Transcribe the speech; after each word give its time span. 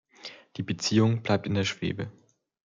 Die 0.57 0.63
Beziehung 0.63 1.21
bleibt 1.21 1.45
in 1.45 1.53
der 1.53 1.63
Schwebe. 1.63 2.11